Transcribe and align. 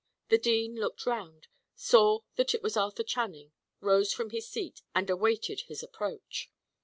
The 0.29 0.39
dean 0.39 0.77
looked 0.77 1.05
round, 1.05 1.47
saw 1.75 2.21
that 2.35 2.55
it 2.55 2.63
was 2.63 2.75
Arthur 2.75 3.03
Channing, 3.03 3.51
rose 3.81 4.13
from 4.13 4.31
his 4.31 4.49
seat, 4.49 4.81
and 4.95 5.07
awaited 5.11 5.61
his 5.67 5.83
approach. 5.83 6.49